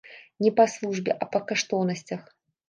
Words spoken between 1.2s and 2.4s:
а па каштоўнасцях.